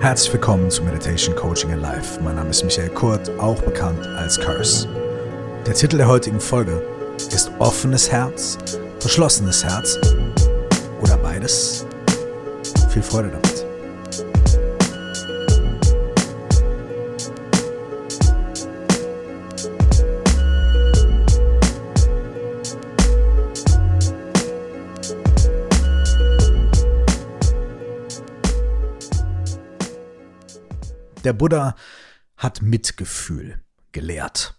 [0.00, 2.22] Herzlich willkommen zu Meditation Coaching in Life.
[2.22, 4.88] Mein Name ist Michael Kurt, auch bekannt als Curse.
[5.66, 6.82] Der Titel der heutigen Folge
[7.16, 8.56] ist Offenes Herz,
[8.98, 9.98] verschlossenes Herz
[11.02, 11.84] oder beides.
[12.88, 13.69] Viel Freude damit.
[31.30, 31.76] Der Buddha
[32.36, 33.60] hat Mitgefühl
[33.92, 34.58] gelehrt.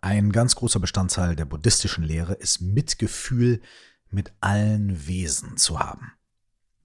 [0.00, 3.60] Ein ganz großer Bestandteil der buddhistischen Lehre ist Mitgefühl
[4.08, 6.12] mit allen Wesen zu haben.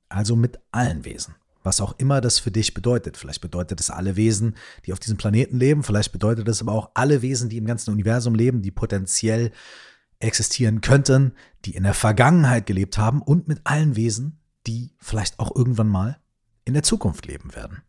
[0.10, 1.36] Also mit allen Wesen.
[1.62, 3.16] Was auch immer das für dich bedeutet.
[3.16, 4.56] Vielleicht bedeutet es alle Wesen,
[4.88, 5.84] die auf diesem Planeten leben.
[5.84, 9.52] Vielleicht bedeutet es aber auch alle Wesen, die im ganzen Universum leben, die potenziell
[10.18, 15.56] existieren könnten, die in der Vergangenheit gelebt haben und mit allen Wesen, die vielleicht auch
[15.56, 16.20] irgendwann mal
[16.64, 17.84] in der Zukunft leben werden.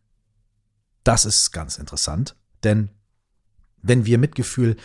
[1.07, 2.89] Das ist ganz interessant, denn
[3.81, 4.75] wenn wir Mitgefühl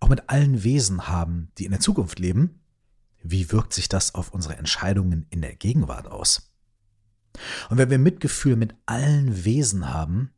[0.00, 2.64] auch mit allen Wesen haben, die in der Zukunft leben,
[3.22, 6.50] wie wirkt sich das auf unsere Entscheidungen in der Gegenwart aus?
[7.70, 10.32] Und wenn wir Mitgefühl mit allen Wesen haben,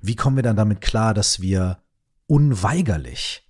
[0.00, 1.80] wie kommen wir dann damit klar, dass wir
[2.26, 3.48] unweigerlich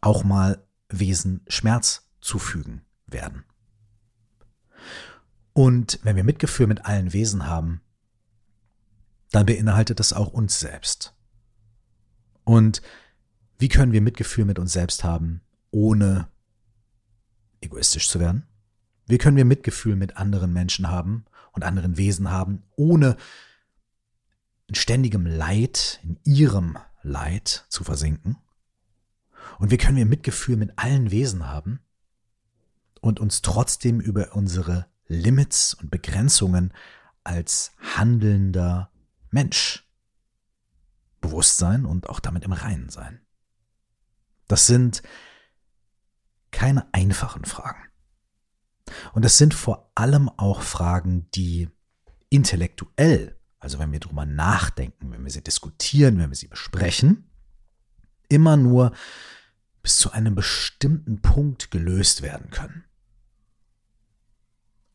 [0.00, 3.44] auch mal Wesen Schmerz zufügen werden?
[5.52, 7.80] Und wenn wir Mitgefühl mit allen Wesen haben,
[9.30, 11.14] dann beinhaltet das auch uns selbst.
[12.44, 12.82] Und
[13.58, 16.28] wie können wir Mitgefühl mit uns selbst haben, ohne
[17.60, 18.46] egoistisch zu werden?
[19.06, 23.16] Wie können wir Mitgefühl mit anderen Menschen haben und anderen Wesen haben, ohne
[24.66, 28.36] in ständigem Leid, in ihrem Leid zu versinken?
[29.58, 31.80] Und wie können wir Mitgefühl mit allen Wesen haben
[33.00, 36.72] und uns trotzdem über unsere Limits und Begrenzungen
[37.22, 38.90] als handelnder
[39.34, 39.86] Mensch
[41.20, 43.20] bewusst sein und auch damit im Reinen sein?
[44.48, 45.02] Das sind
[46.50, 47.82] keine einfachen Fragen.
[49.12, 51.68] Und das sind vor allem auch Fragen, die
[52.28, 57.30] intellektuell, also wenn wir darüber nachdenken, wenn wir sie diskutieren, wenn wir sie besprechen,
[58.28, 58.92] immer nur
[59.82, 62.84] bis zu einem bestimmten Punkt gelöst werden können.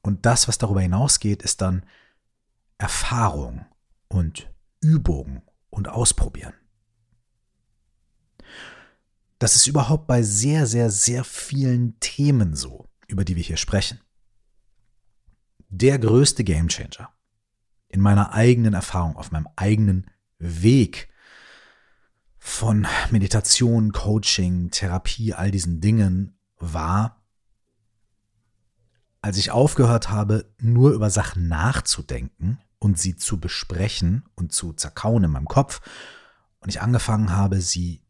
[0.02, 1.86] Und das, was darüber hinausgeht, ist dann
[2.78, 3.66] Erfahrung
[4.10, 6.54] und Übung und Ausprobieren.
[9.40, 14.02] Das ist überhaupt bei sehr, sehr, sehr vielen Themen so, über die wir hier sprechen.
[15.70, 17.10] Der größte Gamechanger
[17.88, 21.10] in meiner eigenen Erfahrung, auf meinem eigenen Weg
[22.38, 27.24] von Meditation, Coaching, Therapie, all diesen Dingen war,
[29.22, 35.26] als ich aufgehört habe, nur über Sachen nachzudenken, und sie zu besprechen und zu zerkauen
[35.26, 35.82] in meinem Kopf
[36.62, 38.02] und ich angefangen habe, sie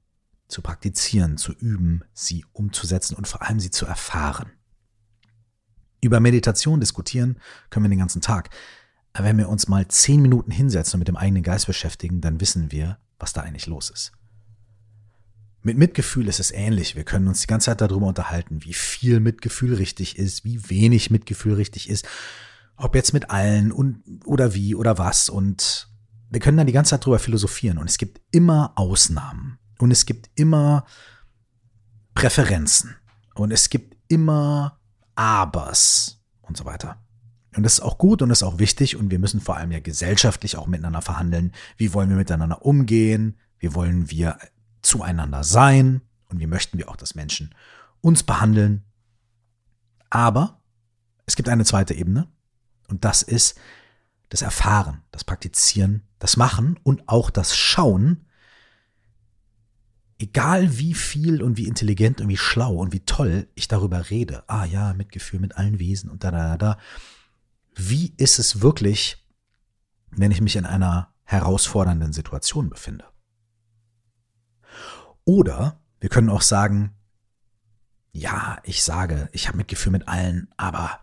[0.48, 4.52] zu praktizieren, zu üben, sie umzusetzen und vor allem sie zu erfahren.
[6.02, 8.50] Über Meditation diskutieren können wir den ganzen Tag.
[9.14, 12.40] Aber wenn wir uns mal zehn Minuten hinsetzen und mit dem eigenen Geist beschäftigen, dann
[12.40, 14.14] wissen wir, was da eigentlich los ist.
[15.62, 16.96] Mit Mitgefühl ist es ähnlich.
[16.96, 21.12] Wir können uns die ganze Zeit darüber unterhalten, wie viel Mitgefühl richtig ist, wie wenig
[21.12, 22.08] Mitgefühl richtig ist
[22.80, 25.30] ob jetzt mit allen und oder wie oder was.
[25.30, 25.90] Und
[26.30, 27.78] wir können dann die ganze Zeit drüber philosophieren.
[27.78, 29.60] Und es gibt immer Ausnahmen.
[29.80, 30.86] Und es gibt immer
[32.14, 32.96] Präferenzen.
[33.36, 34.80] Und es gibt immer
[35.16, 36.98] Abers und so weiter.
[37.56, 38.96] Und das ist auch gut und das ist auch wichtig.
[38.96, 41.52] Und wir müssen vor allem ja gesellschaftlich auch miteinander verhandeln.
[41.78, 43.38] Wie wollen wir miteinander umgehen?
[43.58, 44.38] Wie wollen wir
[44.82, 46.02] zueinander sein?
[46.30, 47.54] Und wie möchten wir auch, dass Menschen
[48.02, 48.84] uns behandeln?
[50.10, 50.62] Aber
[51.26, 52.28] es gibt eine zweite Ebene.
[52.90, 53.60] Und das ist
[54.30, 58.26] das Erfahren, das Praktizieren, das Machen und auch das Schauen,
[60.20, 64.44] egal wie viel und wie intelligent und wie schlau und wie toll ich darüber rede,
[64.48, 66.78] ah ja, Mitgefühl mit allen Wesen und da, da, da, da,
[67.76, 69.26] wie ist es wirklich,
[70.12, 73.06] wenn ich mich in einer herausfordernden Situation befinde?
[75.24, 76.96] Oder wir können auch sagen,
[78.12, 81.00] ja, ich sage, ich habe Mitgefühl mit allen, aber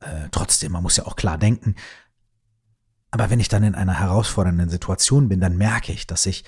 [0.00, 1.74] äh, trotzdem, man muss ja auch klar denken.
[3.10, 6.44] Aber wenn ich dann in einer herausfordernden Situation bin, dann merke ich, dass ich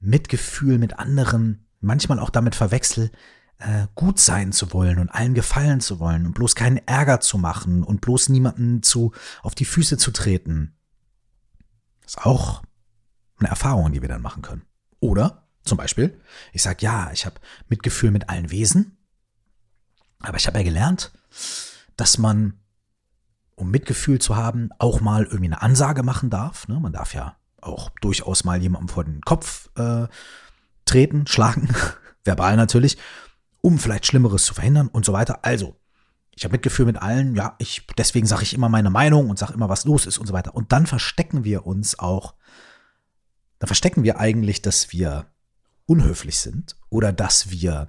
[0.00, 3.10] Mitgefühl mit anderen manchmal auch damit verwechsel,
[3.58, 7.38] äh, gut sein zu wollen und allen gefallen zu wollen und bloß keinen Ärger zu
[7.38, 10.76] machen und bloß niemanden zu auf die Füße zu treten.
[12.02, 12.62] Das ist auch
[13.38, 14.62] eine Erfahrung, die wir dann machen können.
[15.00, 16.20] Oder zum Beispiel,
[16.52, 18.97] ich sage ja, ich habe Mitgefühl mit allen Wesen,
[20.20, 21.12] aber ich habe ja gelernt,
[21.96, 22.54] dass man
[23.58, 26.68] um Mitgefühl zu haben, auch mal irgendwie eine Ansage machen darf.
[26.68, 26.78] Ne?
[26.80, 30.06] Man darf ja auch durchaus mal jemandem vor den Kopf äh,
[30.84, 31.68] treten, schlagen,
[32.24, 32.98] verbal natürlich,
[33.60, 35.44] um vielleicht Schlimmeres zu verhindern und so weiter.
[35.44, 35.76] Also,
[36.34, 39.54] ich habe Mitgefühl mit allen, ja, ich, deswegen sage ich immer meine Meinung und sage
[39.54, 40.54] immer, was los ist und so weiter.
[40.54, 42.34] Und dann verstecken wir uns auch,
[43.58, 45.26] dann verstecken wir eigentlich, dass wir
[45.86, 47.88] unhöflich sind oder dass wir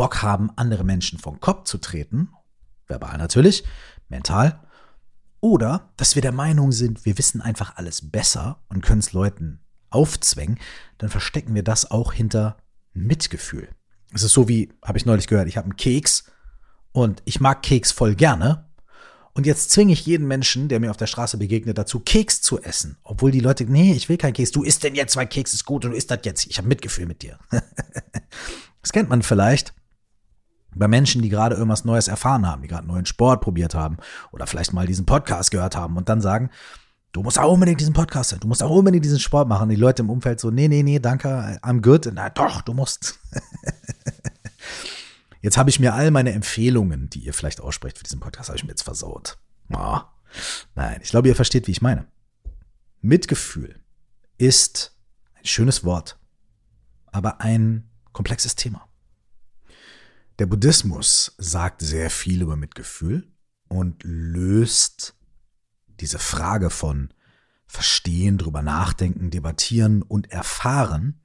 [0.00, 2.30] Bock haben, andere Menschen vom Kopf zu treten,
[2.86, 3.64] verbal natürlich,
[4.08, 4.58] mental,
[5.40, 9.60] oder dass wir der Meinung sind, wir wissen einfach alles besser und können es Leuten
[9.90, 10.58] aufzwängen,
[10.96, 12.56] dann verstecken wir das auch hinter
[12.94, 13.68] Mitgefühl.
[14.14, 16.24] Es ist so wie, habe ich neulich gehört, ich habe einen Keks
[16.92, 18.70] und ich mag Keks voll gerne.
[19.34, 22.58] Und jetzt zwinge ich jeden Menschen, der mir auf der Straße begegnet, dazu, Keks zu
[22.62, 22.96] essen.
[23.02, 24.50] Obwohl die Leute, nee, ich will keinen Keks.
[24.50, 26.46] Du isst denn jetzt, weil Keks ist gut und du isst das jetzt.
[26.46, 27.38] Ich habe Mitgefühl mit dir.
[27.50, 29.74] das kennt man vielleicht
[30.74, 33.96] bei Menschen, die gerade irgendwas Neues erfahren haben, die gerade einen neuen Sport probiert haben
[34.32, 36.50] oder vielleicht mal diesen Podcast gehört haben und dann sagen,
[37.12, 39.68] du musst auch unbedingt diesen Podcast hören, du musst auch unbedingt diesen Sport machen.
[39.68, 42.10] Die Leute im Umfeld so, nee, nee, nee, danke, I'm good.
[42.12, 43.18] Na doch, du musst.
[45.42, 48.56] jetzt habe ich mir all meine Empfehlungen, die ihr vielleicht aussprecht für diesen Podcast, habe
[48.56, 49.38] ich mir jetzt versaut.
[49.72, 50.00] Oh.
[50.74, 52.06] Nein, ich glaube, ihr versteht, wie ich meine.
[53.00, 53.80] Mitgefühl
[54.38, 54.96] ist
[55.34, 56.18] ein schönes Wort,
[57.06, 58.89] aber ein komplexes Thema.
[60.40, 63.28] Der Buddhismus sagt sehr viel über Mitgefühl
[63.68, 65.14] und löst
[66.00, 67.12] diese Frage von
[67.66, 71.20] Verstehen, drüber nachdenken, debattieren und erfahren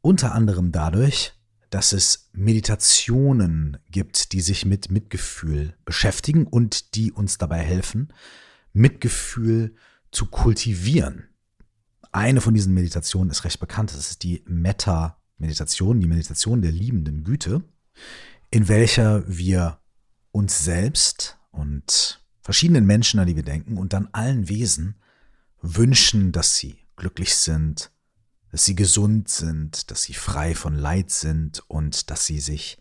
[0.00, 1.34] unter anderem dadurch,
[1.68, 8.10] dass es Meditationen gibt, die sich mit Mitgefühl beschäftigen und die uns dabei helfen,
[8.72, 9.74] Mitgefühl
[10.10, 11.28] zu kultivieren.
[12.10, 17.22] Eine von diesen Meditationen ist recht bekannt, das ist die Metta-Meditation, die Meditation der liebenden
[17.22, 17.62] Güte
[18.50, 19.80] in welcher wir
[20.30, 25.00] uns selbst und verschiedenen Menschen, an die wir denken, und dann allen Wesen
[25.60, 27.90] wünschen, dass sie glücklich sind,
[28.50, 32.78] dass sie gesund sind, dass sie frei von Leid sind und dass sie sich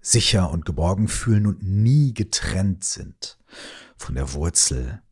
[0.00, 3.38] sicher und geborgen fühlen und nie getrennt sind
[3.96, 5.02] von der Wurzel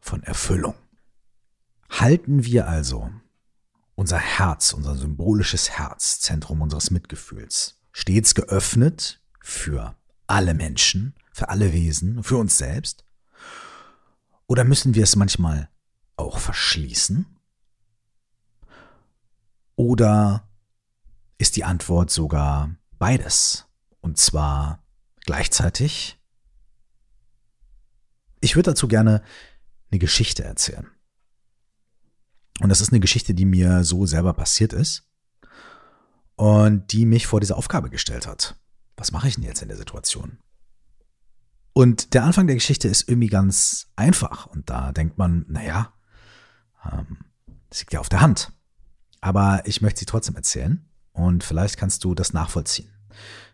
[0.00, 0.74] von Erfüllung.
[1.90, 3.10] Halten wir also
[3.94, 9.96] unser Herz, unser symbolisches Herz, Zentrum unseres Mitgefühls, stets geöffnet für
[10.26, 13.06] alle Menschen, für alle Wesen, für uns selbst?
[14.46, 15.70] Oder müssen wir es manchmal
[16.16, 17.24] auch verschließen?
[19.76, 20.46] Oder
[21.38, 23.66] ist die Antwort sogar beides?
[24.02, 24.84] Und zwar
[25.24, 26.18] gleichzeitig?
[28.40, 29.22] Ich würde dazu gerne
[29.90, 30.86] eine Geschichte erzählen.
[32.60, 35.06] Und das ist eine Geschichte, die mir so selber passiert ist
[36.36, 38.56] und die mich vor diese Aufgabe gestellt hat.
[38.96, 40.38] Was mache ich denn jetzt in der Situation?
[41.72, 45.92] Und der Anfang der Geschichte ist irgendwie ganz einfach und da denkt man, naja,
[46.90, 47.18] ähm,
[47.68, 48.52] das liegt ja auf der Hand.
[49.20, 52.90] Aber ich möchte sie trotzdem erzählen und vielleicht kannst du das nachvollziehen.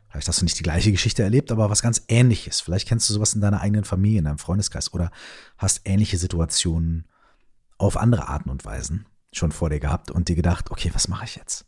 [0.09, 2.61] Vielleicht hast du nicht die gleiche Geschichte erlebt, aber was ganz ähnliches.
[2.61, 5.11] Vielleicht kennst du sowas in deiner eigenen Familie, in deinem Freundeskreis oder
[5.57, 7.09] hast ähnliche Situationen
[7.79, 11.25] auf andere Arten und Weisen schon vor dir gehabt und dir gedacht, okay, was mache
[11.25, 11.65] ich jetzt?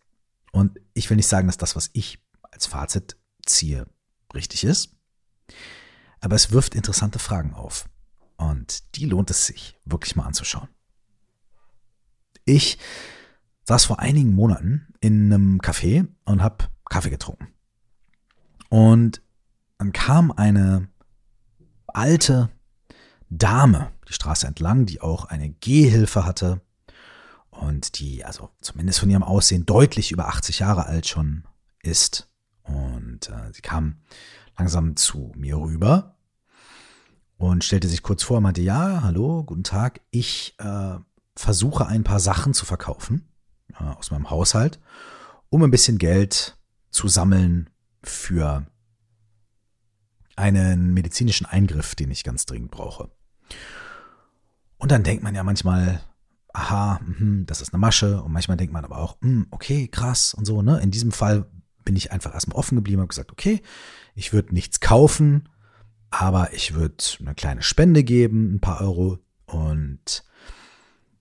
[0.55, 2.23] Und ich will nicht sagen, dass das, was ich
[2.53, 3.89] als Fazit ziehe,
[4.33, 4.95] richtig ist.
[6.21, 7.89] Aber es wirft interessante Fragen auf.
[8.37, 10.69] Und die lohnt es sich wirklich mal anzuschauen.
[12.45, 12.79] Ich
[13.65, 17.49] saß vor einigen Monaten in einem Café und habe Kaffee getrunken.
[18.69, 19.23] Und
[19.79, 20.87] dann kam eine
[21.89, 22.49] alte
[23.29, 26.61] Dame die Straße entlang, die auch eine Gehhilfe hatte
[27.61, 31.45] und die also zumindest von ihrem Aussehen deutlich über 80 Jahre alt schon
[31.83, 32.29] ist.
[32.63, 34.01] Und äh, sie kam
[34.57, 36.17] langsam zu mir rüber
[37.37, 40.97] und stellte sich kurz vor, meinte, ja, hallo, guten Tag, ich äh,
[41.37, 43.29] versuche ein paar Sachen zu verkaufen
[43.79, 44.81] äh, aus meinem Haushalt,
[45.51, 46.57] um ein bisschen Geld
[46.91, 47.71] zu sammeln
[48.03, 48.67] für
[50.37, 53.11] einen medizinischen Eingriff, den ich ganz dringend brauche.
[54.79, 56.01] Und dann denkt man ja manchmal,
[56.55, 58.23] aha, mh, das ist eine Masche.
[58.23, 60.63] Und manchmal denkt man aber auch, mh, okay, krass und so.
[60.63, 60.81] Ne?
[60.81, 61.47] In diesem Fall
[61.85, 63.61] bin ich einfach erstmal offen geblieben und gesagt, okay,
[64.15, 65.49] ich würde nichts kaufen,
[66.11, 69.19] aber ich würde eine kleine Spende geben, ein paar Euro.
[69.47, 70.25] Und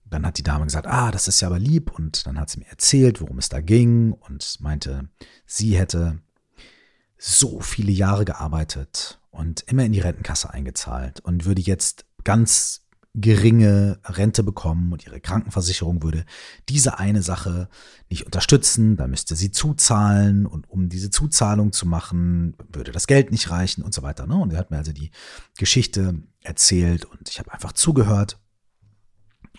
[0.06, 1.90] dann hat die Dame gesagt, ah, das ist ja aber lieb.
[1.90, 5.08] Und dann hat sie mir erzählt, worum es da ging und meinte,
[5.44, 6.20] sie hätte
[7.18, 12.83] so viele Jahre gearbeitet und immer in die Rentenkasse eingezahlt und würde jetzt ganz
[13.14, 16.24] geringe Rente bekommen und ihre Krankenversicherung würde
[16.68, 17.68] diese eine Sache
[18.10, 23.30] nicht unterstützen, dann müsste sie zuzahlen und um diese Zuzahlung zu machen, würde das Geld
[23.30, 24.26] nicht reichen und so weiter.
[24.26, 24.36] Ne?
[24.36, 25.12] Und er hat mir also die
[25.56, 28.40] Geschichte erzählt und ich habe einfach zugehört.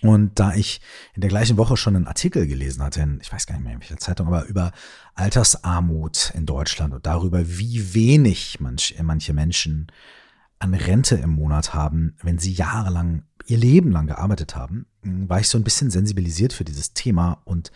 [0.01, 0.81] Und da ich
[1.13, 3.73] in der gleichen Woche schon einen Artikel gelesen hatte, in, ich weiß gar nicht mehr
[3.73, 4.73] in welcher Zeitung, aber über
[5.15, 9.87] Altersarmut in Deutschland und darüber, wie wenig manch, manche Menschen
[10.59, 15.49] an Rente im Monat haben, wenn sie jahrelang, ihr Leben lang gearbeitet haben, war ich
[15.49, 17.71] so ein bisschen sensibilisiert für dieses Thema und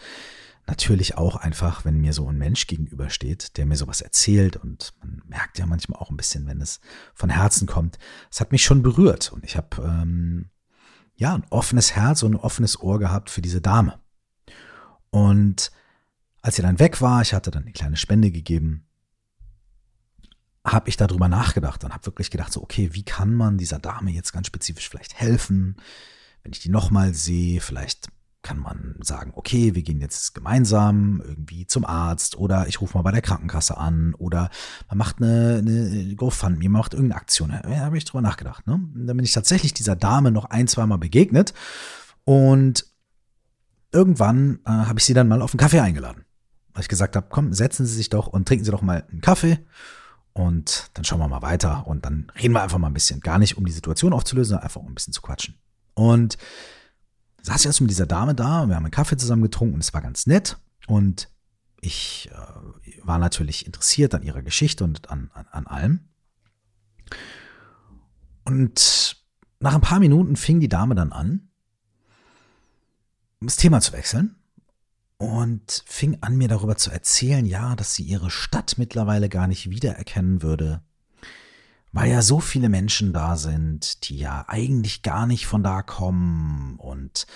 [0.69, 5.21] natürlich auch einfach, wenn mir so ein Mensch gegenübersteht, der mir sowas erzählt und man
[5.27, 6.79] merkt ja manchmal auch ein bisschen, wenn es
[7.13, 7.97] von Herzen kommt,
[8.31, 10.49] es hat mich schon berührt und ich habe ähm,
[11.15, 13.99] ja ein offenes Herz und ein offenes Ohr gehabt für diese Dame.
[15.09, 15.71] Und
[16.41, 18.85] als sie dann weg war, ich hatte dann eine kleine Spende gegeben,
[20.65, 24.11] habe ich darüber nachgedacht und habe wirklich gedacht, so, okay, wie kann man dieser Dame
[24.11, 25.77] jetzt ganz spezifisch vielleicht helfen?
[26.43, 28.09] Wenn ich die nochmal sehe, vielleicht
[28.41, 33.03] kann man sagen, okay, wir gehen jetzt gemeinsam irgendwie zum Arzt oder ich rufe mal
[33.03, 34.49] bei der Krankenkasse an oder
[34.87, 37.49] man macht eine, eine GoFundMe, man macht irgendeine Aktion.
[37.49, 38.65] Da habe ich drüber nachgedacht.
[38.65, 38.79] Ne?
[38.95, 41.53] Dann bin ich tatsächlich dieser Dame noch ein, zwei Mal begegnet
[42.23, 42.85] und
[43.91, 46.23] irgendwann äh, habe ich sie dann mal auf einen Kaffee eingeladen.
[46.73, 49.21] Weil ich gesagt habe, komm, setzen Sie sich doch und trinken Sie doch mal einen
[49.21, 49.59] Kaffee
[50.33, 53.19] und dann schauen wir mal weiter und dann reden wir einfach mal ein bisschen.
[53.19, 55.55] Gar nicht, um die Situation aufzulösen, sondern einfach um ein bisschen zu quatschen.
[55.93, 56.37] Und
[57.41, 59.81] saß ich also mit dieser Dame da und wir haben einen Kaffee zusammen getrunken und
[59.81, 60.57] es war ganz nett.
[60.87, 61.29] Und
[61.81, 65.99] ich äh, war natürlich interessiert an ihrer Geschichte und an, an, an allem.
[68.45, 69.17] Und
[69.59, 71.49] nach ein paar Minuten fing die Dame dann an,
[73.41, 74.38] das Thema zu wechseln
[75.19, 79.69] und fing an, mir darüber zu erzählen, ja, dass sie ihre Stadt mittlerweile gar nicht
[79.69, 80.81] wiedererkennen würde,
[81.91, 86.77] weil ja so viele Menschen da sind, die ja eigentlich gar nicht von da kommen
[86.77, 87.27] und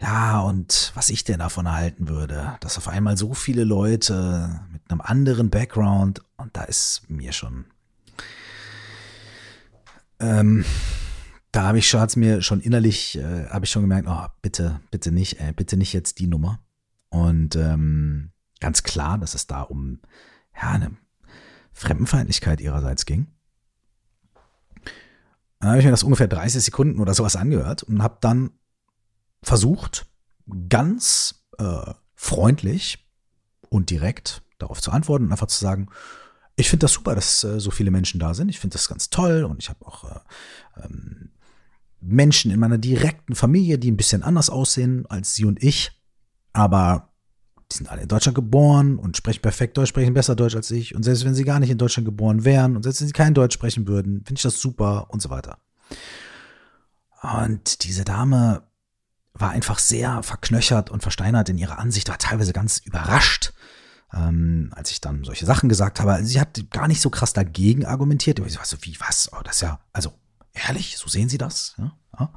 [0.00, 4.82] ja, und was ich denn davon halten würde, dass auf einmal so viele Leute mit
[4.88, 7.66] einem anderen Background und da ist mir schon,
[10.18, 10.64] ähm,
[11.52, 14.80] da habe ich schon, hat's mir schon innerlich, äh, habe ich schon gemerkt, oh, bitte,
[14.90, 16.58] bitte nicht, ey, bitte nicht jetzt die Nummer.
[17.12, 20.00] Und ähm, ganz klar, dass es da um
[20.56, 20.96] ja, eine
[21.74, 23.26] Fremdenfeindlichkeit ihrerseits ging.
[25.60, 28.50] Dann habe ich mir das ungefähr 30 Sekunden oder sowas angehört und habe dann
[29.42, 30.06] versucht,
[30.70, 33.06] ganz äh, freundlich
[33.68, 35.88] und direkt darauf zu antworten und einfach zu sagen,
[36.56, 38.48] ich finde das super, dass äh, so viele Menschen da sind.
[38.48, 40.20] Ich finde das ganz toll und ich habe auch äh,
[40.82, 41.32] ähm,
[42.00, 46.01] Menschen in meiner direkten Familie, die ein bisschen anders aussehen als sie und ich
[46.52, 47.08] aber
[47.70, 50.94] die sind alle in Deutschland geboren und sprechen perfekt Deutsch, sprechen besser Deutsch als ich.
[50.94, 53.34] Und selbst wenn sie gar nicht in Deutschland geboren wären und selbst wenn sie kein
[53.34, 55.58] Deutsch sprechen würden, finde ich das super und so weiter.
[57.22, 58.62] Und diese Dame
[59.34, 63.52] war einfach sehr verknöchert und versteinert in ihrer Ansicht, war teilweise ganz überrascht,
[64.12, 66.22] ähm, als ich dann solche Sachen gesagt habe.
[66.24, 68.38] Sie hat gar nicht so krass dagegen argumentiert.
[68.40, 69.30] Ich war so, wie, was?
[69.32, 70.12] Oh, das ist ja, also
[70.52, 71.74] ehrlich, so sehen Sie das?
[71.78, 71.96] Ja?
[72.18, 72.32] ja.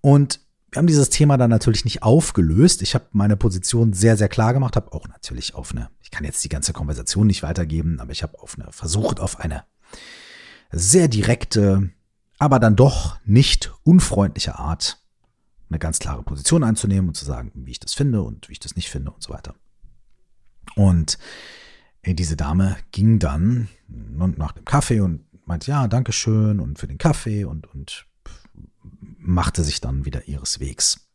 [0.00, 0.40] Und
[0.72, 2.80] wir haben dieses Thema dann natürlich nicht aufgelöst.
[2.80, 6.24] Ich habe meine Position sehr, sehr klar gemacht, habe auch natürlich auf eine, ich kann
[6.24, 9.64] jetzt die ganze Konversation nicht weitergeben, aber ich habe auf eine versucht, auf eine
[10.70, 11.90] sehr direkte,
[12.38, 14.98] aber dann doch nicht unfreundliche Art
[15.68, 18.60] eine ganz klare Position einzunehmen und zu sagen, wie ich das finde und wie ich
[18.60, 19.54] das nicht finde und so weiter.
[20.74, 21.18] Und
[22.06, 26.98] diese Dame ging dann nach dem Kaffee und meinte, ja, danke schön und für den
[26.98, 28.06] Kaffee und, und
[29.22, 31.08] machte sich dann wieder ihres Wegs.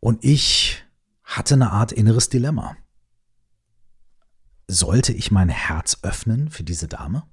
[0.00, 0.82] Und ich
[1.22, 2.76] hatte eine Art inneres Dilemma.
[4.68, 7.24] Sollte ich mein Herz öffnen für diese Dame?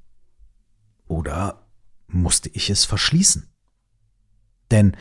[1.08, 1.68] Oder
[2.08, 3.51] musste ich es verschließen?
[4.72, 4.96] Denn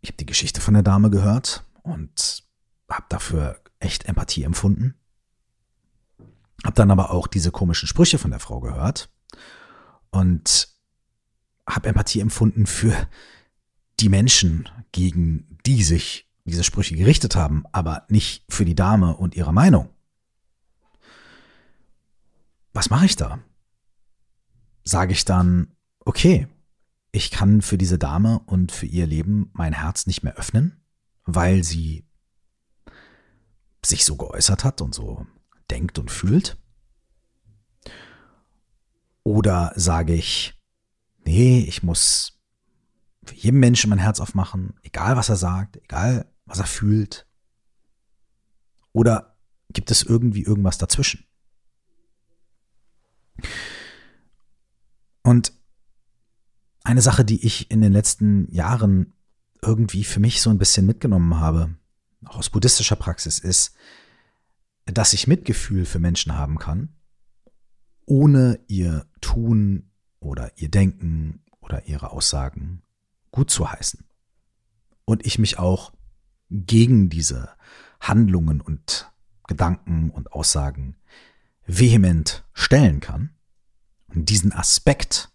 [0.00, 2.44] ich habe die Geschichte von der Dame gehört und
[2.90, 4.94] habe dafür echt Empathie empfunden.
[6.64, 9.10] Habe dann aber auch diese komischen Sprüche von der Frau gehört
[10.10, 10.68] und
[11.70, 13.08] habe Empathie empfunden für
[14.00, 19.36] die Menschen, gegen die sich diese Sprüche gerichtet haben, aber nicht für die Dame und
[19.36, 19.90] ihre Meinung.
[22.72, 23.40] Was mache ich da?
[24.84, 26.48] Sage ich dann, okay,
[27.12, 30.80] ich kann für diese Dame und für ihr Leben mein Herz nicht mehr öffnen,
[31.24, 32.04] weil sie
[33.84, 35.26] sich so geäußert hat und so
[35.70, 36.56] denkt und fühlt?
[39.22, 40.59] Oder sage ich,
[41.24, 42.40] nee, ich muss
[43.24, 47.26] für jeden Menschen mein Herz aufmachen, egal was er sagt, egal was er fühlt?
[48.92, 49.36] Oder
[49.72, 51.24] gibt es irgendwie irgendwas dazwischen?
[56.90, 59.14] eine Sache, die ich in den letzten Jahren
[59.62, 61.74] irgendwie für mich so ein bisschen mitgenommen habe,
[62.26, 63.74] auch aus buddhistischer Praxis, ist,
[64.86, 66.94] dass ich Mitgefühl für Menschen haben kann,
[68.06, 69.89] ohne ihr Tun
[70.20, 72.82] oder ihr Denken oder ihre Aussagen
[73.32, 74.04] gut zu heißen.
[75.04, 75.92] Und ich mich auch
[76.50, 77.50] gegen diese
[78.00, 79.10] Handlungen und
[79.46, 80.96] Gedanken und Aussagen
[81.66, 83.30] vehement stellen kann
[84.08, 85.30] und diesen Aspekt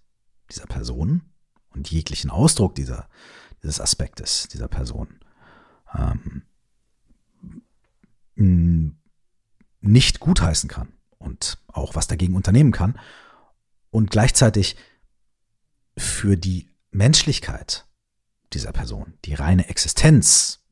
[0.52, 1.22] dieser Person
[1.70, 3.10] und jeglichen Ausdruck dieser,
[3.64, 5.20] dieses Aspektes dieser Person
[5.94, 6.44] ähm,
[9.82, 13.00] nicht gutheißen kann und auch was dagegen unternehmen kann
[13.96, 14.76] und gleichzeitig
[15.98, 17.88] für die Menschlichkeit
[18.52, 20.66] dieser Person, die reine Existenz,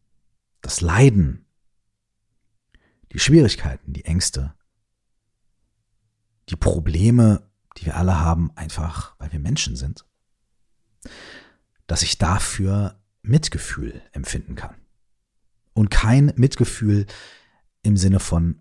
[0.62, 1.46] das Leiden,
[3.14, 4.54] die Schwierigkeiten, die Ängste,
[6.50, 10.06] die Probleme, die wir alle haben, einfach weil wir Menschen sind,
[11.88, 14.76] dass ich dafür Mitgefühl empfinden kann.
[15.72, 17.06] Und kein Mitgefühl
[17.84, 18.60] im Sinne von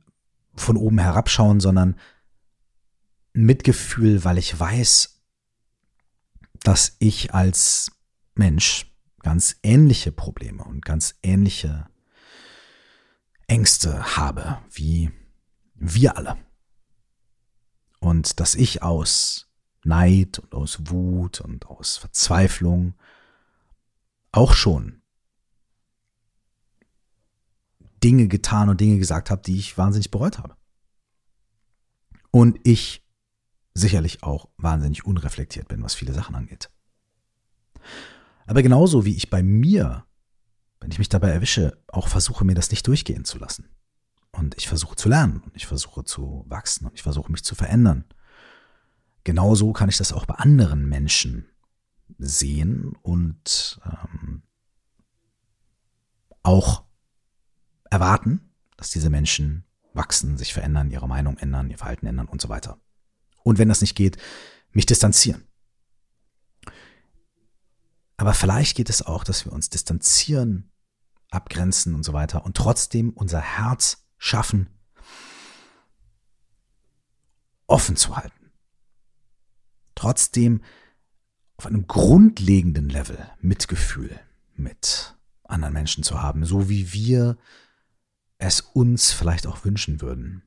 [0.55, 1.97] von oben herabschauen, sondern
[3.33, 5.21] Mitgefühl, weil ich weiß,
[6.63, 7.91] dass ich als
[8.35, 11.89] Mensch ganz ähnliche Probleme und ganz ähnliche
[13.47, 15.11] Ängste habe, wie
[15.75, 16.37] wir alle.
[18.01, 19.49] Und dass ich aus
[19.85, 22.95] Neid und aus Wut und aus Verzweiflung
[24.33, 25.03] auch schon
[28.03, 30.57] Dinge getan und Dinge gesagt habe, die ich wahnsinnig bereut habe.
[32.31, 33.02] Und ich
[33.75, 36.71] sicherlich auch wahnsinnig unreflektiert bin, was viele Sachen angeht.
[38.47, 40.05] Aber genauso wie ich bei mir,
[40.81, 43.69] wenn ich mich dabei erwische, auch versuche, mir das nicht durchgehen zu lassen.
[44.33, 47.55] Und ich versuche zu lernen und ich versuche zu wachsen und ich versuche mich zu
[47.55, 48.05] verändern.
[49.25, 51.49] Genauso kann ich das auch bei anderen Menschen
[52.19, 54.43] sehen und ähm,
[56.43, 56.85] auch
[57.91, 62.49] erwarten, dass diese Menschen wachsen, sich verändern, ihre Meinung ändern, ihr Verhalten ändern und so
[62.49, 62.81] weiter.
[63.43, 64.17] Und wenn das nicht geht,
[64.71, 65.45] mich distanzieren.
[68.17, 70.71] Aber vielleicht geht es auch, dass wir uns distanzieren,
[71.31, 74.69] abgrenzen und so weiter und trotzdem unser Herz schaffen,
[77.67, 78.53] offen zu halten.
[79.95, 80.63] Trotzdem
[81.57, 84.21] auf einem grundlegenden Level Mitgefühl
[84.55, 87.39] mit anderen Menschen zu haben, so wie wir
[88.39, 90.43] es uns vielleicht auch wünschen würden,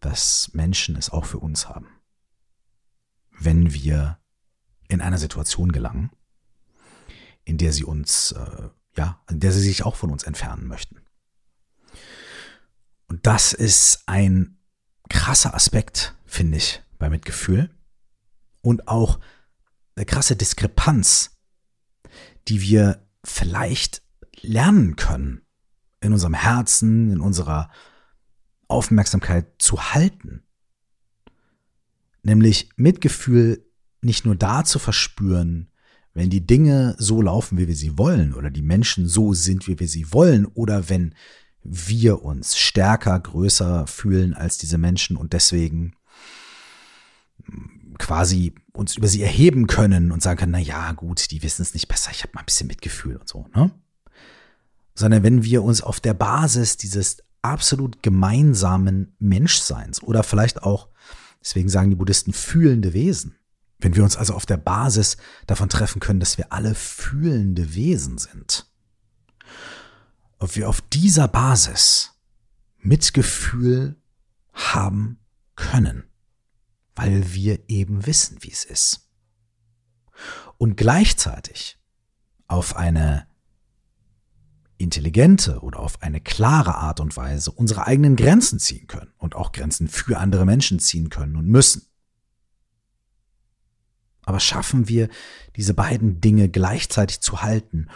[0.00, 1.88] dass Menschen es auch für uns haben.
[3.38, 4.18] Wenn wir
[4.88, 6.10] in einer Situation gelangen,
[7.44, 11.00] in der sie uns, äh, ja, in der sie sich auch von uns entfernen möchten.
[13.06, 14.58] Und das ist ein
[15.08, 17.70] krasser Aspekt, finde ich, bei Mitgefühl.
[18.62, 19.20] Und auch
[19.96, 21.38] eine krasse Diskrepanz,
[22.48, 24.02] die wir vielleicht
[24.42, 25.42] lernen können
[26.00, 27.70] in unserem Herzen, in unserer
[28.70, 30.42] Aufmerksamkeit zu halten.
[32.22, 33.64] Nämlich Mitgefühl
[34.02, 35.68] nicht nur da zu verspüren,
[36.14, 39.78] wenn die Dinge so laufen, wie wir sie wollen, oder die Menschen so sind, wie
[39.78, 41.14] wir sie wollen, oder wenn
[41.62, 45.94] wir uns stärker, größer fühlen als diese Menschen und deswegen
[47.98, 51.74] quasi uns über sie erheben können und sagen können, na ja, gut, die wissen es
[51.74, 53.70] nicht besser, ich habe mal ein bisschen Mitgefühl und so, ne?
[54.94, 60.88] sondern wenn wir uns auf der Basis dieses absolut gemeinsamen Menschseins oder vielleicht auch,
[61.40, 63.36] deswegen sagen die Buddhisten, fühlende Wesen,
[63.78, 68.18] wenn wir uns also auf der Basis davon treffen können, dass wir alle fühlende Wesen
[68.18, 68.70] sind,
[70.38, 72.12] ob wir auf dieser Basis
[72.78, 73.96] Mitgefühl
[74.52, 75.18] haben
[75.56, 76.04] können,
[76.94, 79.10] weil wir eben wissen, wie es ist.
[80.58, 81.78] Und gleichzeitig
[82.46, 83.26] auf eine
[84.80, 89.52] intelligente oder auf eine klare Art und Weise unsere eigenen Grenzen ziehen können und auch
[89.52, 91.86] Grenzen für andere Menschen ziehen können und müssen.
[94.22, 95.08] Aber schaffen wir
[95.56, 97.88] diese beiden Dinge gleichzeitig zu halten,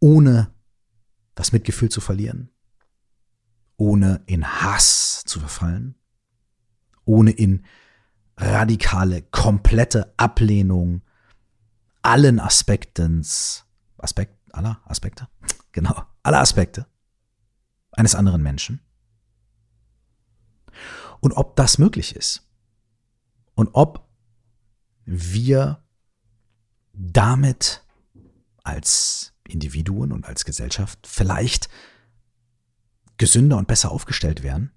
[0.00, 0.52] ohne
[1.34, 2.50] das Mitgefühl zu verlieren,
[3.76, 5.94] ohne in Hass zu verfallen,
[7.04, 7.64] ohne in
[8.36, 11.02] radikale, komplette Ablehnung
[12.02, 13.64] allen Aspektens,
[13.98, 15.28] Aspekt, aller Aspekte,
[15.72, 16.86] genau, alle Aspekte
[17.92, 18.80] eines anderen Menschen.
[21.20, 22.46] Und ob das möglich ist.
[23.54, 24.06] Und ob
[25.04, 25.82] wir
[26.92, 27.82] damit
[28.62, 31.68] als Individuen und als Gesellschaft vielleicht
[33.16, 34.70] gesünder und besser aufgestellt wären?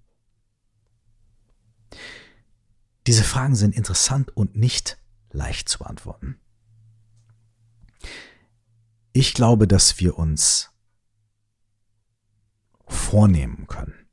[3.07, 4.97] Diese Fragen sind interessant und nicht
[5.31, 6.39] leicht zu beantworten.
[9.11, 10.70] Ich glaube, dass wir uns
[12.91, 14.07] vornehmen können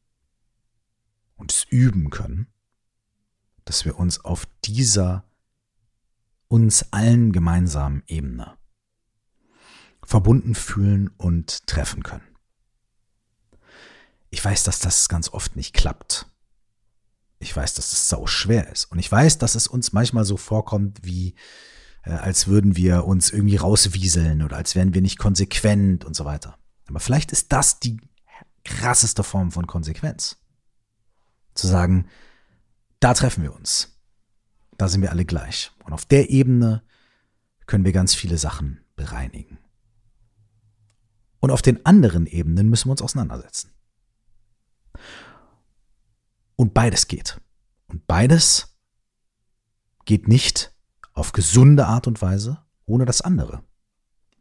[1.36, 2.48] und es üben können,
[3.64, 5.24] dass wir uns auf dieser
[6.48, 8.56] uns allen gemeinsamen Ebene
[10.02, 12.24] verbunden fühlen und treffen können.
[14.30, 16.26] Ich weiß, dass das ganz oft nicht klappt.
[17.38, 18.86] Ich weiß, dass es sau schwer ist.
[18.86, 21.34] Und ich weiß, dass es uns manchmal so vorkommt, wie
[22.04, 26.24] äh, als würden wir uns irgendwie rauswieseln oder als wären wir nicht konsequent und so
[26.24, 26.58] weiter.
[26.88, 27.98] Aber vielleicht ist das die
[28.68, 30.36] krasseste Form von Konsequenz.
[31.54, 32.06] Zu sagen,
[33.00, 33.98] da treffen wir uns.
[34.76, 35.72] Da sind wir alle gleich.
[35.84, 36.82] Und auf der Ebene
[37.66, 39.58] können wir ganz viele Sachen bereinigen.
[41.40, 43.72] Und auf den anderen Ebenen müssen wir uns auseinandersetzen.
[46.56, 47.40] Und beides geht.
[47.86, 48.76] Und beides
[50.04, 50.74] geht nicht
[51.14, 53.62] auf gesunde Art und Weise ohne das andere.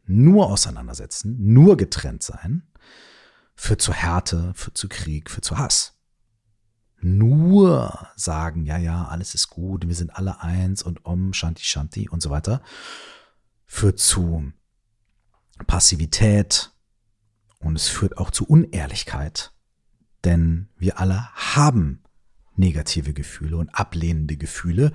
[0.05, 2.67] Nur auseinandersetzen, nur getrennt sein,
[3.57, 5.97] führt zu Härte, führt zu Krieg, führt zu Hass.
[7.01, 12.07] Nur sagen, ja, ja, alles ist gut, wir sind alle eins und Om, Shanti, Shanti
[12.07, 12.61] und so weiter,
[13.65, 14.53] führt zu
[15.65, 16.71] Passivität
[17.59, 19.53] und es führt auch zu Unehrlichkeit.
[20.23, 22.03] Denn wir alle haben
[22.55, 24.93] negative Gefühle und ablehnende Gefühle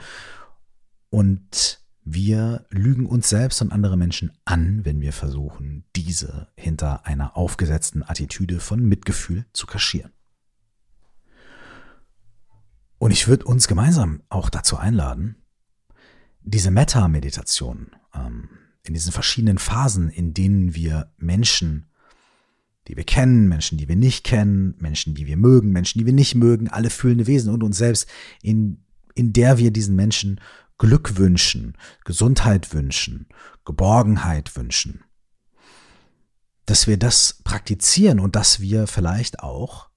[1.11, 7.37] und wir lügen uns selbst und andere Menschen an, wenn wir versuchen, diese hinter einer
[7.37, 10.13] aufgesetzten Attitüde von Mitgefühl zu kaschieren.
[12.99, 15.37] Und ich würde uns gemeinsam auch dazu einladen,
[16.43, 18.49] diese Meta-Meditation ähm,
[18.85, 21.87] in diesen verschiedenen Phasen, in denen wir Menschen,
[22.89, 26.13] die wir kennen, Menschen, die wir nicht kennen, Menschen, die wir mögen, Menschen, die wir
[26.13, 28.09] nicht mögen, alle fühlende Wesen und uns selbst,
[28.43, 28.85] in,
[29.15, 30.41] in der wir diesen Menschen
[30.79, 33.29] Glück wünschen, Gesundheit wünschen,
[33.65, 35.05] Geborgenheit wünschen.
[36.67, 39.91] Dass wir das praktizieren und dass wir vielleicht auch,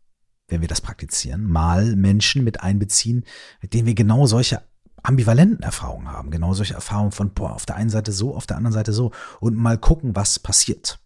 [0.47, 3.25] wenn wir das praktizieren, mal Menschen mit einbeziehen,
[3.61, 4.61] mit denen wir genau solche
[5.03, 8.57] ambivalenten Erfahrungen haben, genau solche Erfahrungen von, boah, auf der einen Seite so, auf der
[8.57, 10.99] anderen Seite so und mal gucken, was passiert.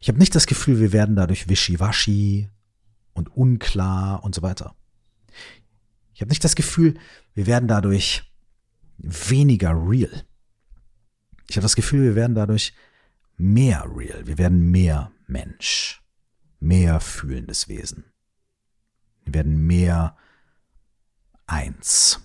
[0.00, 2.50] Ich habe nicht das Gefühl, wir werden dadurch wischiwaschi
[3.14, 4.74] und unklar und so weiter.
[6.16, 6.98] Ich habe nicht das Gefühl,
[7.34, 8.22] wir werden dadurch
[8.96, 10.24] weniger real.
[11.46, 12.72] Ich habe das Gefühl, wir werden dadurch
[13.36, 14.26] mehr real.
[14.26, 16.02] Wir werden mehr Mensch,
[16.58, 18.06] mehr fühlendes Wesen.
[19.24, 20.16] Wir werden mehr
[21.46, 22.22] eins.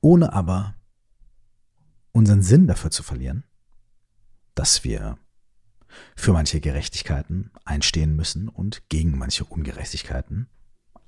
[0.00, 0.76] Ohne aber
[2.12, 3.44] unseren Sinn dafür zu verlieren,
[4.54, 5.18] dass wir
[6.16, 10.48] für manche Gerechtigkeiten einstehen müssen und gegen manche Ungerechtigkeiten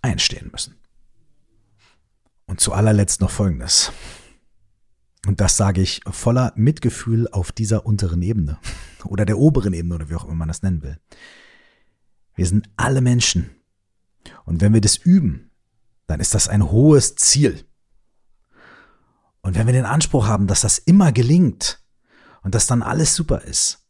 [0.03, 0.77] einstehen müssen.
[2.47, 3.93] Und zu allerletzt noch Folgendes.
[5.27, 8.59] Und das sage ich voller Mitgefühl auf dieser unteren Ebene
[9.05, 10.99] oder der oberen Ebene oder wie auch immer man das nennen will.
[12.37, 13.51] Wir sind alle Menschen.
[14.45, 15.51] Und wenn wir das üben,
[16.07, 17.65] dann ist das ein hohes Ziel.
[19.43, 21.83] Und wenn wir den Anspruch haben, dass das immer gelingt
[22.43, 23.85] und dass dann alles super ist,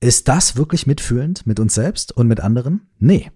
[0.00, 2.90] ist das wirklich mitfühlend mit uns selbst und mit anderen?
[2.98, 3.30] Nee.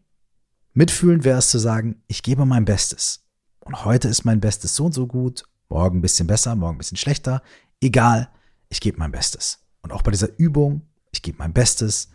[0.73, 3.26] Mitfühlend wäre es zu sagen, ich gebe mein Bestes.
[3.67, 6.79] Und heute ist mein Bestes so und so gut, morgen ein bisschen besser, morgen ein
[6.79, 7.43] bisschen schlechter.
[7.81, 8.31] Egal,
[8.69, 9.59] ich gebe mein Bestes.
[9.83, 12.09] Und auch bei dieser Übung, ich gebe mein Bestes.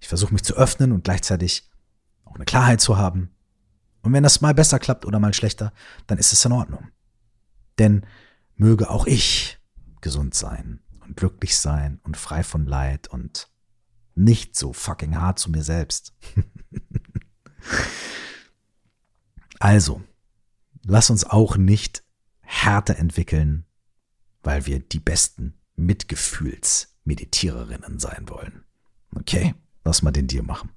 [0.00, 1.70] Ich versuche mich zu öffnen und gleichzeitig
[2.24, 3.30] auch eine Klarheit zu haben.
[4.02, 5.72] Und wenn das mal besser klappt oder mal schlechter,
[6.08, 6.88] dann ist es in Ordnung.
[7.78, 8.04] Denn
[8.56, 9.60] möge auch ich
[10.00, 13.48] gesund sein und glücklich sein und frei von Leid und
[14.16, 16.14] nicht so fucking hart zu mir selbst.
[19.60, 20.02] also,
[20.86, 22.04] lass uns auch nicht
[22.40, 23.64] Härte entwickeln,
[24.42, 28.62] weil wir die besten Mitgefühlsmeditiererinnen sein wollen.
[29.14, 30.70] Okay, lass mal den Deal machen.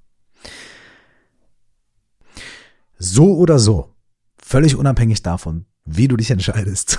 [2.98, 3.94] So oder so,
[4.38, 6.98] völlig unabhängig davon, wie du dich entscheidest,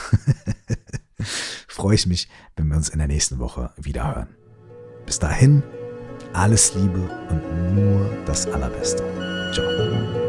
[1.67, 4.29] freue ich mich, wenn wir uns in der nächsten Woche wieder hören.
[5.05, 5.63] Bis dahin,
[6.33, 9.03] alles Liebe und nur das Allerbeste.
[9.53, 10.20] Ciao.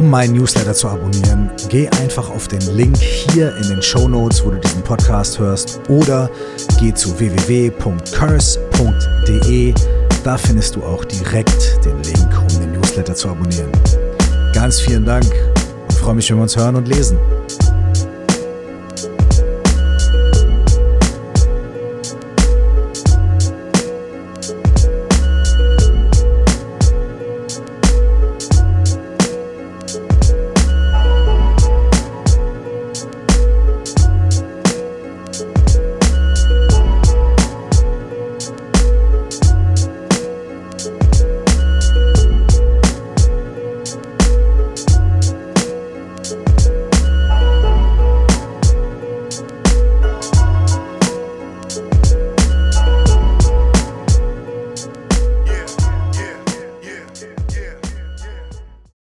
[0.00, 4.42] Um meinen Newsletter zu abonnieren, geh einfach auf den Link hier in den Show Notes,
[4.42, 6.30] wo du diesen Podcast hörst, oder
[6.78, 9.74] geh zu www.curse.de.
[10.24, 13.70] Da findest du auch direkt den Link, um den Newsletter zu abonnieren.
[14.54, 15.26] Ganz vielen Dank
[15.86, 17.18] und freue mich, wenn wir uns hören und lesen.